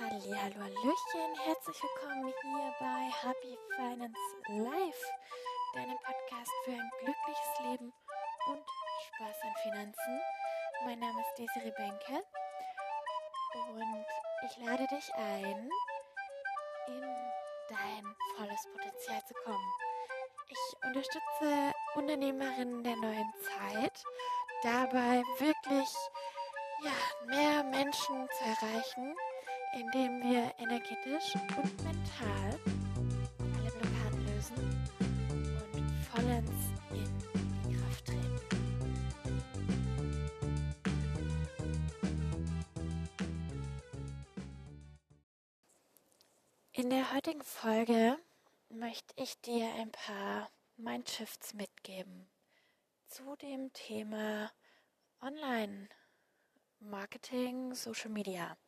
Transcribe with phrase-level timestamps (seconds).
[0.00, 4.18] Halli, hallo, hallöchen, herzlich willkommen hier bei Happy Finance
[4.48, 5.02] Live,
[5.74, 7.92] deinem Podcast für ein glückliches Leben
[8.48, 8.64] und
[9.06, 10.20] Spaß an Finanzen.
[10.86, 12.24] Mein Name ist Desiree Benke
[13.68, 14.06] und
[14.46, 15.70] ich lade dich ein,
[16.86, 17.02] in
[17.68, 19.72] dein volles Potenzial zu kommen.
[20.48, 24.04] Ich unterstütze Unternehmerinnen der neuen Zeit
[24.62, 25.88] dabei wirklich
[26.82, 29.14] ja, mehr Menschen zu erreichen,
[29.72, 32.58] indem wir energetisch und mental
[33.56, 34.56] alle Blockaden lösen
[35.74, 36.52] und vollends
[36.90, 37.18] in
[37.64, 38.40] die Kraft treten.
[46.72, 48.18] In der heutigen Folge
[48.68, 52.28] möchte ich dir ein paar Mindshifts mitgeben
[53.06, 54.52] zu dem Thema
[55.20, 58.58] Online-Marketing, Social Media.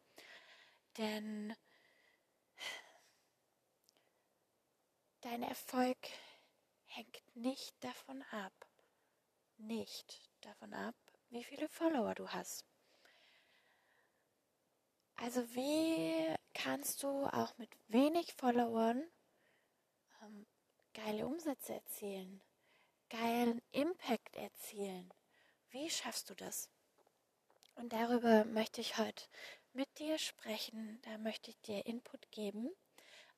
[0.96, 1.56] Denn
[5.22, 5.98] dein Erfolg
[6.86, 8.52] hängt nicht davon ab,
[9.56, 10.94] nicht davon ab,
[11.30, 12.64] wie viele Follower du hast.
[15.16, 19.02] Also wie kannst du auch mit wenig Followern
[20.22, 20.46] ähm,
[20.92, 22.40] geile Umsätze erzielen,
[23.10, 25.12] geilen Impact erzielen?
[25.70, 26.70] Wie schaffst du das?
[27.74, 29.24] Und darüber möchte ich heute
[29.74, 31.00] mit dir sprechen.
[31.02, 32.70] Da möchte ich dir Input geben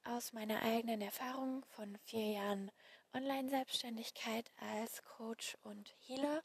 [0.04, 2.70] aus meiner eigenen Erfahrung von vier Jahren
[3.14, 6.42] Online-Selbstständigkeit als Coach und Healer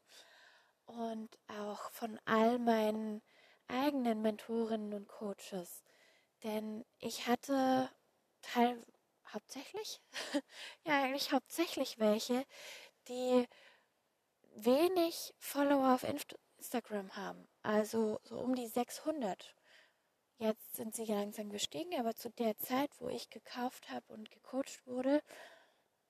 [0.86, 3.22] und auch von all meinen
[3.68, 5.84] eigenen Mentorinnen und Coaches.
[6.44, 7.90] Denn ich hatte
[8.42, 8.84] teil
[9.28, 10.02] hauptsächlich,
[10.86, 12.46] ja eigentlich hauptsächlich welche,
[13.08, 13.48] die
[14.56, 17.48] wenig Follower auf Instagram haben.
[17.62, 19.56] Also so um die 600
[20.42, 24.88] Jetzt sind sie langsam gestiegen, aber zu der Zeit, wo ich gekauft habe und gecoacht
[24.88, 25.22] wurde,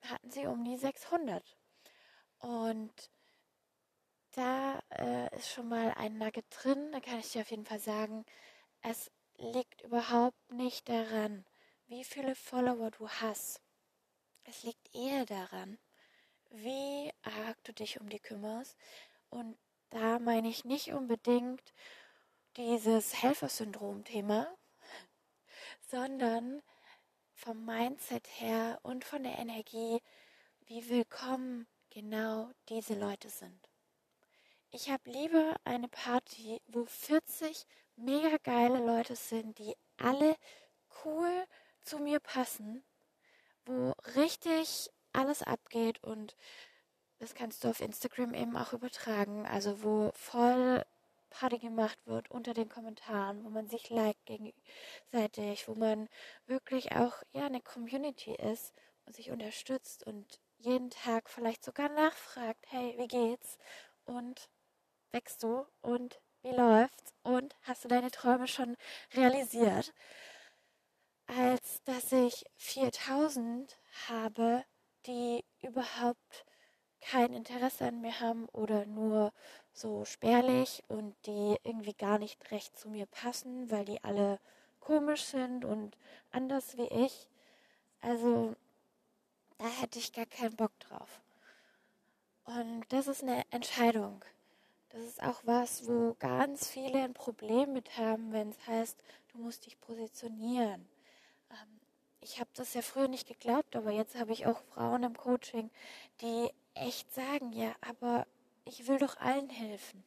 [0.03, 1.57] hatten sie um die 600.
[2.39, 3.11] Und
[4.31, 6.93] da äh, ist schon mal ein Nugget drin.
[6.93, 8.25] Da kann ich dir auf jeden Fall sagen,
[8.81, 11.45] es liegt überhaupt nicht daran,
[11.87, 13.61] wie viele Follower du hast.
[14.45, 15.77] Es liegt eher daran,
[16.52, 18.77] wie arg du dich um die kümmerst.
[19.30, 19.58] Und
[19.89, 21.73] da meine ich nicht unbedingt,
[22.58, 24.48] dieses Helfersyndrom-Thema,
[25.89, 26.62] sondern
[27.34, 30.02] vom Mindset her und von der Energie,
[30.66, 33.70] wie willkommen genau diese Leute sind.
[34.70, 40.36] Ich habe lieber eine Party, wo 40 mega geile Leute sind, die alle
[41.04, 41.45] cool
[41.82, 42.83] zu mir passen,
[43.66, 46.36] wo richtig alles abgeht und
[47.20, 50.83] das kannst du auf Instagram eben auch übertragen, also wo voll
[51.31, 56.08] Party gemacht wird unter den Kommentaren, wo man sich liked gegenseitig, wo man
[56.45, 58.73] wirklich auch ja eine Community ist
[59.05, 63.58] und sich unterstützt und jeden Tag vielleicht sogar nachfragt, hey, wie geht's?
[64.05, 64.49] Und
[65.11, 65.65] wächst du?
[65.81, 67.14] Und wie läuft's?
[67.23, 68.77] Und hast du deine Träume schon
[69.14, 69.93] realisiert?
[71.27, 73.77] Als dass ich 4000
[74.08, 74.65] habe,
[75.05, 76.45] die überhaupt
[77.11, 79.33] kein Interesse an mir haben oder nur
[79.73, 84.39] so spärlich und die irgendwie gar nicht recht zu mir passen, weil die alle
[84.80, 85.98] komisch sind und
[86.32, 87.27] anders wie ich.
[88.00, 88.55] Also
[89.58, 91.21] da hätte ich gar keinen Bock drauf.
[92.45, 94.23] Und das ist eine Entscheidung.
[94.89, 98.98] Das ist auch was, wo ganz viele ein Problem mit haben, wenn es heißt,
[99.33, 100.88] du musst dich positionieren.
[101.50, 101.80] Ähm,
[102.21, 105.70] ich habe das ja früher nicht geglaubt, aber jetzt habe ich auch Frauen im Coaching,
[106.21, 108.26] die echt sagen, ja, aber
[108.65, 110.04] ich will doch allen helfen.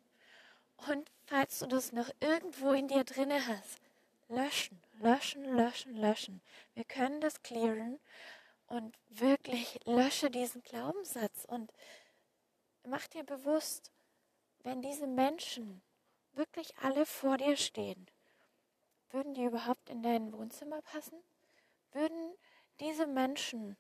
[0.89, 3.81] Und falls du das noch irgendwo in dir drinne hast,
[4.29, 6.41] löschen, löschen, löschen, löschen.
[6.75, 7.99] Wir können das clearen
[8.67, 11.73] und wirklich lösche diesen Glaubenssatz und
[12.85, 13.91] mach dir bewusst,
[14.63, 15.83] wenn diese Menschen
[16.33, 18.07] wirklich alle vor dir stehen,
[19.11, 21.23] würden die überhaupt in dein Wohnzimmer passen?
[21.95, 22.35] Würden
[22.81, 23.77] diese Menschen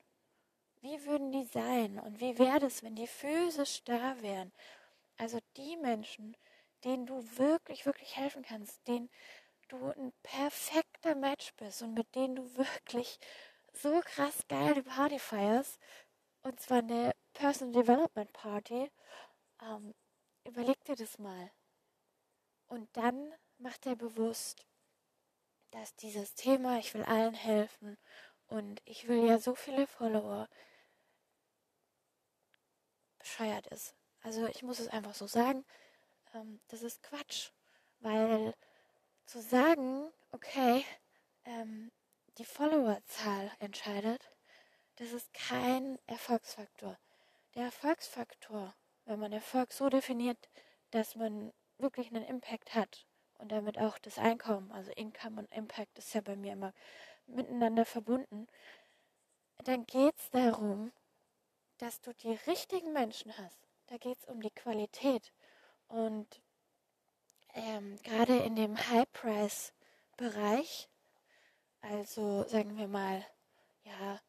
[0.84, 4.52] wie würden die sein und wie wäre es, wenn die physisch da wären?
[5.16, 6.36] Also die Menschen,
[6.84, 9.08] denen du wirklich, wirklich helfen kannst, denen
[9.68, 13.18] du ein perfekter Match bist und mit denen du wirklich
[13.72, 15.80] so krass geile Party feierst,
[16.42, 18.90] und zwar eine Personal Development Party,
[19.62, 19.94] ähm,
[20.44, 21.50] überleg dir das mal.
[22.66, 24.66] Und dann mach dir bewusst,
[25.74, 27.98] dass dieses Thema, ich will allen helfen
[28.46, 30.48] und ich will ja so viele Follower,
[33.18, 33.96] bescheuert ist.
[34.22, 35.64] Also ich muss es einfach so sagen,
[36.32, 37.50] ähm, das ist Quatsch.
[37.98, 38.54] Weil
[39.26, 40.84] zu sagen, okay,
[41.44, 41.90] ähm,
[42.38, 44.30] die Followerzahl entscheidet,
[44.96, 46.98] das ist kein Erfolgsfaktor.
[47.56, 48.74] Der Erfolgsfaktor,
[49.06, 50.48] wenn man Erfolg so definiert,
[50.92, 53.06] dass man wirklich einen Impact hat
[53.38, 56.72] und damit auch das Einkommen, also Income und Impact ist ja bei mir immer
[57.26, 58.46] miteinander verbunden,
[59.64, 60.92] dann geht es darum,
[61.78, 63.58] dass du die richtigen Menschen hast.
[63.86, 65.32] Da geht es um die Qualität.
[65.88, 66.40] Und
[67.54, 70.88] ähm, gerade in dem High-Price-Bereich,
[71.80, 73.24] also sagen wir mal,
[73.84, 74.20] ja,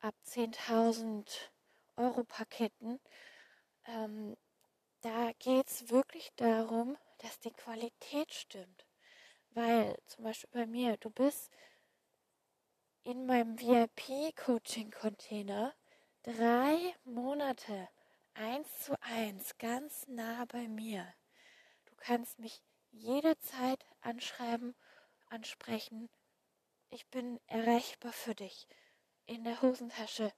[0.00, 1.50] ab 10.000
[1.96, 3.00] Euro Paketen,
[3.86, 4.36] ähm,
[5.00, 8.86] da geht es wirklich darum, dass die Qualität stimmt.
[9.50, 11.50] Weil zum Beispiel bei mir, du bist
[13.02, 15.74] in meinem VIP-Coaching-Container
[16.22, 17.88] drei Monate
[18.34, 21.12] eins zu eins ganz nah bei mir.
[21.86, 24.76] Du kannst mich jederzeit anschreiben,
[25.26, 26.08] ansprechen.
[26.90, 28.68] Ich bin erreichbar für dich.
[29.26, 30.32] In der Hosentasche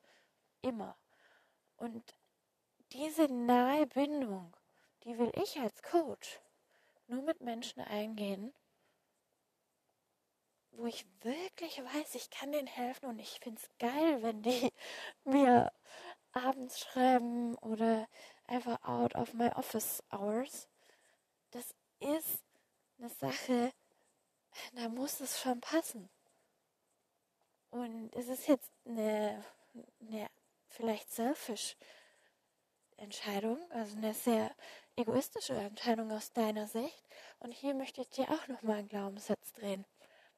[0.60, 0.96] immer.
[1.76, 2.14] Und
[2.92, 4.54] diese nahe Bindung,
[5.04, 6.40] die will ich als Coach
[7.08, 8.52] nur mit Menschen eingehen,
[10.72, 14.72] wo ich wirklich weiß, ich kann denen helfen und ich finde es geil, wenn die
[15.24, 15.72] mir
[16.32, 18.08] abends schreiben oder
[18.46, 20.68] einfach out of my office hours.
[21.50, 22.42] Das ist
[22.98, 23.72] eine Sache,
[24.72, 26.08] da muss es schon passen.
[27.70, 29.44] Und es ist jetzt eine,
[30.00, 30.28] eine
[30.68, 31.76] vielleicht selfish
[32.96, 34.54] Entscheidung, also eine sehr
[34.96, 37.04] egoistische Entscheidung aus deiner Sicht.
[37.38, 39.86] Und hier möchte ich dir auch nochmal einen Glaubenssatz drehen.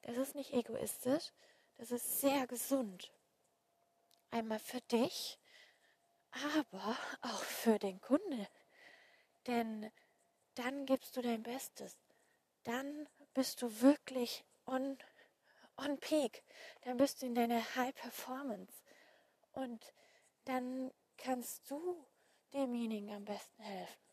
[0.02, 1.32] Das ist nicht egoistisch,
[1.78, 3.12] das ist sehr gesund.
[4.30, 5.38] Einmal für dich,
[6.30, 8.48] aber auch für den Kunde.
[9.46, 9.90] Denn
[10.54, 11.96] dann gibst du dein Bestes.
[12.64, 14.98] Dann bist du wirklich on,
[15.76, 16.44] on peak.
[16.82, 18.72] Dann bist du in deiner High Performance.
[19.52, 19.92] Und
[20.44, 22.06] dann kannst du
[22.52, 24.04] demjenigen am besten helfen.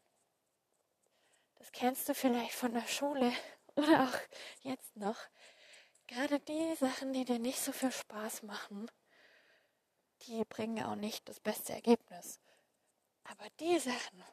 [1.61, 3.31] Das kennst du vielleicht von der Schule
[3.75, 4.19] oder auch
[4.63, 5.19] jetzt noch.
[6.07, 8.89] Gerade die Sachen, die dir nicht so viel Spaß machen,
[10.23, 12.39] die bringen auch nicht das beste Ergebnis.
[13.25, 14.23] Aber die Sachen,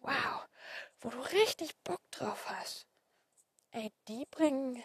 [0.00, 0.48] wow,
[1.00, 2.86] wo du richtig Bock drauf hast,
[3.72, 4.82] ey, die bringen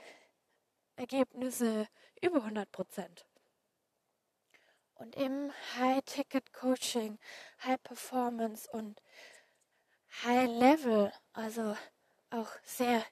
[0.98, 1.88] Ergebnisse
[2.22, 3.26] über 100 Prozent.
[4.96, 7.18] Und im High-Ticket-Coaching,
[7.64, 9.02] High-Performance und
[10.22, 11.76] High-Level, also
[12.34, 13.06] auch sehr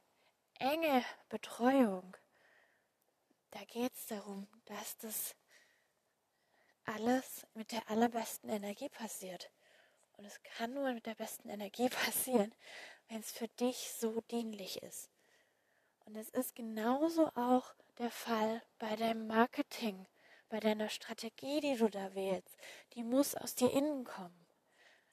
[0.59, 2.17] enge Betreuung,
[3.51, 5.35] da geht es darum, dass das
[6.85, 9.51] alles mit der allerbesten Energie passiert.
[10.17, 12.53] Und es kann nur mit der besten Energie passieren,
[13.09, 15.09] wenn es für dich so dienlich ist.
[16.05, 20.07] Und es ist genauso auch der Fall bei deinem Marketing,
[20.49, 22.57] bei deiner Strategie, die du da wählst.
[22.93, 24.47] Die muss aus dir innen kommen.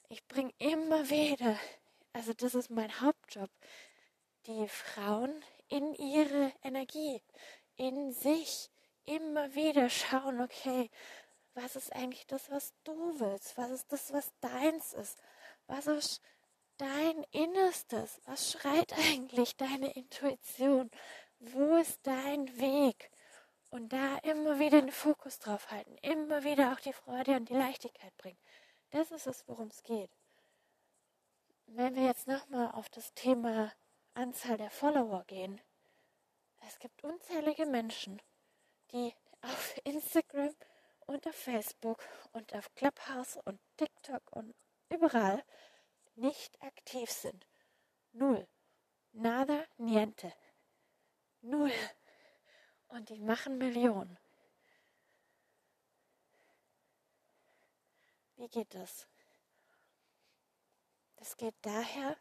[0.08, 1.58] Ich bringe immer wieder,
[2.12, 3.50] also das ist mein Hauptjob,
[4.48, 7.22] die Frauen in ihre Energie,
[7.76, 8.70] in sich
[9.04, 10.90] immer wieder schauen, okay,
[11.52, 13.58] was ist eigentlich das, was du willst?
[13.58, 15.20] Was ist das, was deins ist?
[15.66, 16.22] Was ist
[16.78, 18.20] dein Innerstes?
[18.24, 20.90] Was schreit eigentlich deine Intuition?
[21.40, 23.10] Wo ist dein Weg?
[23.70, 27.54] Und da immer wieder den Fokus drauf halten, immer wieder auch die Freude und die
[27.54, 28.38] Leichtigkeit bringen.
[28.90, 30.10] Das ist es, worum es geht.
[31.66, 33.70] Wenn wir jetzt nochmal auf das Thema
[34.18, 35.60] Anzahl der Follower gehen,
[36.66, 38.20] es gibt unzählige Menschen,
[38.90, 40.52] die auf Instagram
[41.06, 44.56] und auf Facebook und auf Clubhouse und TikTok und
[44.88, 45.44] überall
[46.16, 47.46] nicht aktiv sind.
[48.10, 48.48] Null.
[49.12, 50.34] Nada, niente.
[51.40, 51.72] Null.
[52.88, 54.18] Und die machen Millionen.
[58.34, 59.06] Wie geht das?
[61.14, 62.16] Das geht daher,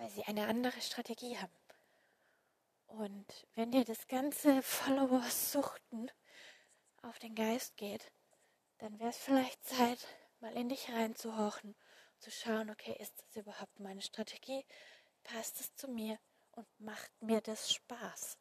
[0.00, 1.52] weil sie eine andere Strategie haben.
[2.86, 6.10] Und wenn dir das ganze Follower-Suchten
[7.02, 8.10] auf den Geist geht,
[8.78, 10.08] dann wäre es vielleicht Zeit,
[10.40, 11.76] mal in dich reinzuhorchen,
[12.18, 14.64] zu schauen, okay, ist das überhaupt meine Strategie?
[15.22, 16.18] Passt es zu mir
[16.52, 18.38] und macht mir das Spaß?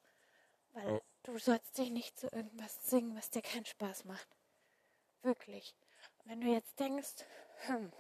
[0.70, 4.30] Weil du sollst dich nicht zu irgendwas zwingen, was dir keinen Spaß macht.
[5.24, 5.76] Wirklich.
[6.20, 7.26] Und wenn du jetzt denkst,
[7.66, 7.92] hm,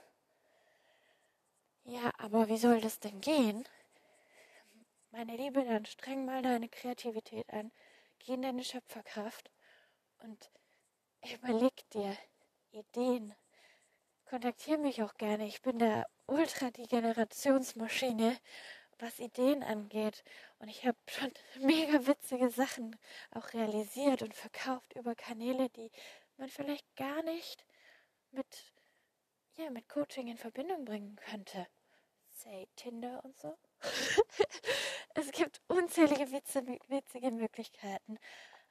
[1.83, 3.65] ja, aber wie soll das denn gehen?
[5.11, 7.71] Meine Liebe, dann streng mal deine Kreativität an,
[8.19, 9.49] geh in deine Schöpferkraft
[10.19, 10.51] und
[11.33, 12.15] überleg dir
[12.71, 13.35] Ideen.
[14.25, 15.47] Kontaktiere mich auch gerne.
[15.47, 18.37] Ich bin da ultra die Generationsmaschine
[18.99, 20.23] was Ideen angeht.
[20.59, 21.31] Und ich habe schon
[21.61, 22.95] mega witzige Sachen
[23.31, 25.91] auch realisiert und verkauft über Kanäle, die
[26.37, 27.65] man vielleicht gar nicht
[28.31, 28.73] mit,
[29.59, 31.67] ja, mit Coaching in Verbindung bringen könnte.
[32.29, 33.57] Say Tinder und so.
[35.15, 38.17] es gibt unzählige witzige Möglichkeiten.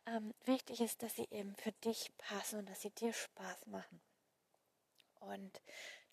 [0.07, 4.01] Ähm, wichtig ist, dass sie eben für dich passen und dass sie dir Spaß machen.
[5.21, 5.61] Und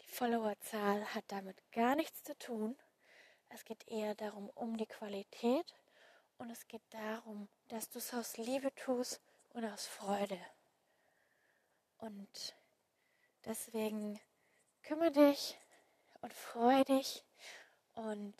[0.02, 2.78] die Followerzahl hat damit gar nichts zu tun.
[3.48, 5.74] Es geht eher darum, um die Qualität
[6.38, 9.22] und es geht darum, dass du es aus Liebe tust
[9.54, 10.40] und aus Freude.
[11.98, 12.56] Und
[13.46, 14.20] deswegen
[14.86, 15.58] kümmere dich
[16.22, 17.26] und freue dich
[17.94, 18.36] und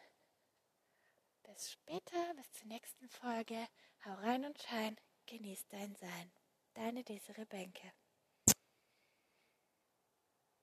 [1.43, 3.67] Bis später, bis zur nächsten Folge.
[4.05, 6.31] Hau rein und schein, genieß dein Sein.
[6.75, 7.93] Deine Desiree Benke.